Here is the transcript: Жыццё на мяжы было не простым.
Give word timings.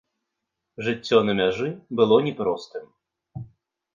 Жыццё 0.85 1.17
на 1.27 1.35
мяжы 1.41 1.69
было 2.01 2.17
не 2.27 2.33
простым. 2.39 2.85